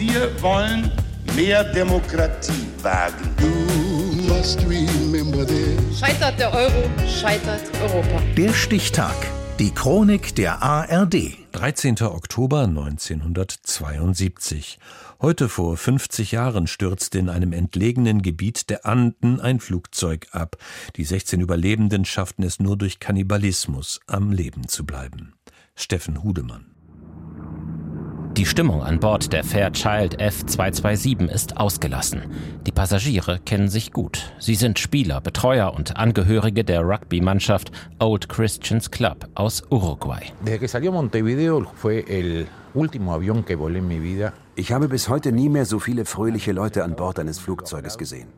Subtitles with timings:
[0.00, 0.90] Wir wollen
[1.36, 3.36] mehr Demokratie wagen.
[5.94, 8.22] Scheitert der Euro, scheitert Europa.
[8.34, 9.14] Der Stichtag.
[9.58, 11.36] Die Chronik der ARD.
[11.52, 12.00] 13.
[12.00, 14.78] Oktober 1972.
[15.20, 20.56] Heute vor 50 Jahren stürzte in einem entlegenen Gebiet der Anden ein Flugzeug ab.
[20.96, 25.34] Die 16 Überlebenden schafften es nur durch Kannibalismus, am Leben zu bleiben.
[25.74, 26.79] Steffen Hudemann.
[28.40, 32.22] Die Stimmung an Bord der Fairchild F227 ist ausgelassen.
[32.66, 34.32] Die Passagiere kennen sich gut.
[34.38, 40.32] Sie sind Spieler, Betreuer und Angehörige der Rugby-Mannschaft Old Christians Club aus Uruguay.
[44.54, 48.28] Ich habe bis heute nie mehr so viele fröhliche Leute an Bord eines Flugzeuges gesehen.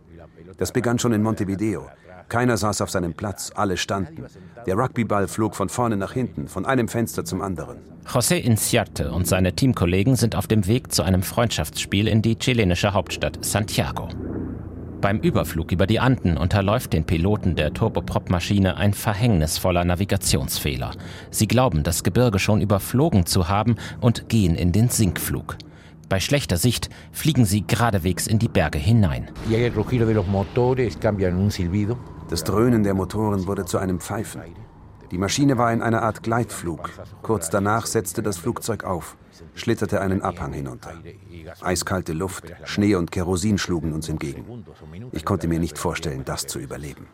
[0.59, 1.87] Das begann schon in Montevideo.
[2.33, 4.25] Keiner saß auf seinem Platz, alle standen.
[4.65, 7.77] Der Rugbyball flog von vorne nach hinten, von einem Fenster zum anderen.
[8.07, 12.95] José Inciarte und seine Teamkollegen sind auf dem Weg zu einem Freundschaftsspiel in die chilenische
[12.95, 14.09] Hauptstadt Santiago.
[15.03, 20.93] Beim Überflug über die Anden unterläuft den Piloten der Turboprop-Maschine ein verhängnisvoller Navigationsfehler.
[21.31, 25.59] Sie glauben, das Gebirge schon überflogen zu haben und gehen in den Sinkflug.
[26.09, 29.31] Bei schlechter Sicht fliegen sie geradewegs in die Berge hinein.
[32.29, 34.43] Das Dröhnen der Motoren wurde zu einem Pfeifen.
[35.13, 36.89] Die Maschine war in einer Art Gleitflug.
[37.21, 39.19] Kurz danach setzte das Flugzeug auf,
[39.55, 40.93] schlitterte einen Abhang hinunter.
[41.61, 44.65] Eiskalte Luft, Schnee und Kerosin schlugen uns entgegen.
[45.13, 47.07] Ich konnte mir nicht vorstellen, das zu überleben.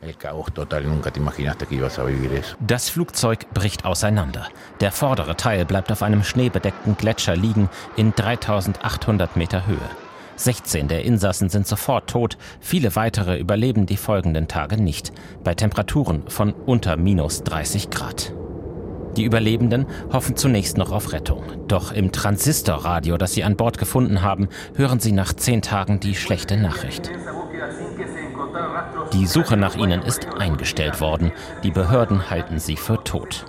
[2.64, 4.46] Das Flugzeug bricht auseinander.
[4.80, 10.07] Der vordere Teil bleibt auf einem schneebedeckten Gletscher liegen in 3800 Meter Höhe.
[10.38, 15.12] 16 der Insassen sind sofort tot, viele weitere überleben die folgenden Tage nicht,
[15.44, 18.32] bei Temperaturen von unter minus 30 Grad.
[19.16, 21.42] Die Überlebenden hoffen zunächst noch auf Rettung.
[21.66, 26.14] Doch im Transistorradio, das sie an Bord gefunden haben, hören sie nach zehn Tagen die
[26.14, 27.10] schlechte Nachricht.
[29.12, 31.32] Die Suche nach ihnen ist eingestellt worden.
[31.64, 33.44] Die Behörden halten sie für tot.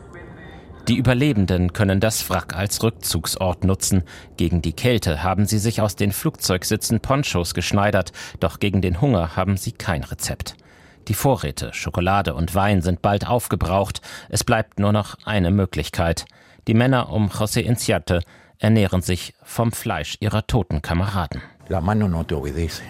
[0.89, 4.01] Die Überlebenden können das Wrack als Rückzugsort nutzen.
[4.37, 9.35] Gegen die Kälte haben sie sich aus den Flugzeugsitzen Ponchos geschneidert, doch gegen den Hunger
[9.35, 10.55] haben sie kein Rezept.
[11.07, 14.01] Die Vorräte, Schokolade und Wein sind bald aufgebraucht.
[14.29, 16.25] Es bleibt nur noch eine Möglichkeit.
[16.67, 18.21] Die Männer um José Inciarte
[18.57, 21.43] ernähren sich vom Fleisch ihrer toten Kameraden.
[21.67, 22.81] La mano no te obedece.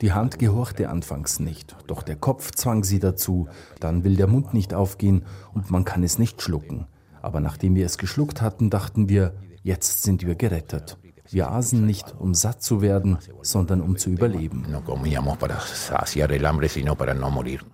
[0.00, 3.48] Die Hand gehorchte anfangs nicht, doch der Kopf zwang sie dazu.
[3.80, 6.86] Dann will der Mund nicht aufgehen und man kann es nicht schlucken.
[7.22, 10.98] Aber nachdem wir es geschluckt hatten, dachten wir, jetzt sind wir gerettet.
[11.30, 14.66] Wir aßen nicht, um satt zu werden, sondern um zu überleben.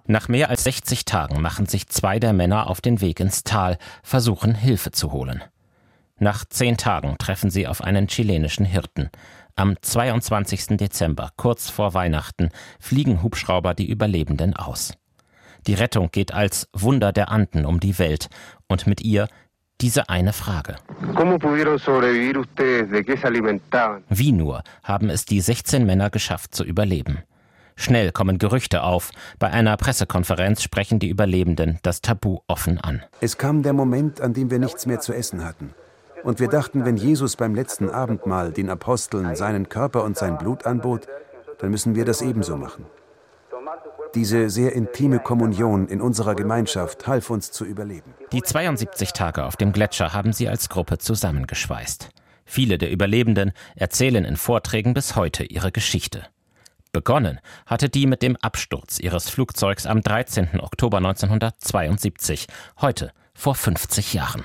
[0.07, 3.77] Nach mehr als 60 Tagen machen sich zwei der Männer auf den Weg ins Tal,
[4.05, 5.43] versuchen Hilfe zu holen.
[6.19, 9.11] Nach zehn Tagen treffen sie auf einen chilenischen Hirten.
[9.57, 10.77] Am 22.
[10.79, 14.95] Dezember, kurz vor Weihnachten, fliegen Hubschrauber die Überlebenden aus.
[15.67, 18.29] Die Rettung geht als Wunder der Anden um die Welt
[18.69, 19.29] und mit ihr
[19.81, 20.77] diese eine Frage.
[24.09, 27.19] Wie nur haben es die 16 Männer geschafft zu überleben?
[27.77, 29.11] Schnell kommen Gerüchte auf.
[29.39, 33.03] Bei einer Pressekonferenz sprechen die Überlebenden das Tabu offen an.
[33.23, 35.75] Es kam der Moment, an dem wir nichts mehr zu essen hatten.
[36.23, 40.67] Und wir dachten, wenn Jesus beim letzten Abendmahl den Aposteln seinen Körper und sein Blut
[40.67, 41.07] anbot,
[41.59, 42.87] dann müssen wir das ebenso machen.
[44.15, 48.15] Diese sehr intime Kommunion in unserer Gemeinschaft half uns zu überleben.
[48.33, 52.09] Die 72 Tage auf dem Gletscher haben sie als Gruppe zusammengeschweißt.
[52.45, 56.25] Viele der Überlebenden erzählen in Vorträgen bis heute ihre Geschichte.
[56.91, 60.59] Begonnen hatte die mit dem Absturz ihres Flugzeugs am 13.
[60.59, 62.49] Oktober 1972,
[62.81, 64.45] heute vor 50 Jahren.